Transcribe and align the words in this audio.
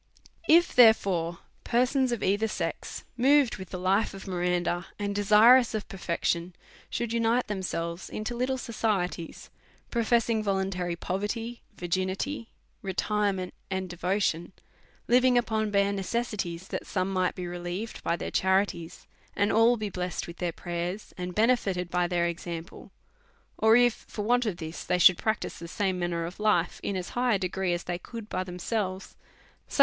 If, 0.49 0.73
therefore, 0.75 1.37
persons 1.63 2.11
of 2.11 2.23
either 2.23 2.47
sex, 2.47 3.03
moved 3.17 3.57
with 3.57 3.69
the 3.69 3.77
life 3.77 4.15
of 4.15 4.25
Miranda, 4.27 4.87
and 4.97 5.13
desirous 5.13 5.75
of 5.75 5.87
perfection, 5.87 6.55
should 6.89 7.13
unite 7.13 7.45
themselves 7.45 8.09
into 8.09 8.35
little 8.35 8.57
societies, 8.57 9.51
professing 9.91 10.43
volun 10.43 10.71
tary 10.71 10.95
poverty, 10.95 11.61
virginity, 11.75 12.49
retirement, 12.81 13.53
and 13.69 13.87
devotion, 13.87 14.53
liv 15.07 15.23
ing 15.23 15.37
upon 15.37 15.69
bare 15.69 15.93
necessaries, 15.93 16.67
that 16.69 16.87
some 16.87 17.13
might 17.13 17.35
be 17.35 17.45
relieved 17.45 18.01
by 18.01 18.15
their 18.15 18.31
charities, 18.31 19.05
and 19.35 19.51
all 19.51 19.77
be 19.77 19.89
blessed 19.91 20.25
with 20.25 20.37
their 20.37 20.51
pray 20.51 20.95
ers, 20.95 21.13
and 21.15 21.35
benefited 21.35 21.91
by 21.91 22.07
their 22.07 22.25
example; 22.25 22.89
or 23.59 23.75
if, 23.75 24.03
for 24.07 24.23
want 24.25 24.47
of 24.47 24.57
this, 24.57 24.83
they 24.83 24.97
should 24.97 25.19
practise 25.19 25.59
the 25.59 25.67
same 25.67 25.99
manner 25.99 26.25
of 26.25 26.39
life 26.39 26.79
in 26.81 26.95
as 26.95 27.09
high 27.09 27.35
a 27.35 27.37
degree 27.37 27.71
as 27.71 27.83
they 27.83 27.99
could 27.99 28.29
by 28.29 28.43
themselves; 28.43 29.09
such 29.09 29.09
DEYOUT 29.11 29.19
AND 29.19 29.69
HOLY 29.75 29.77
LIFE. 29.77 29.79